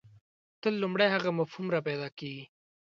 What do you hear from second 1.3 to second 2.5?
مفهوم راپیدا کېږي.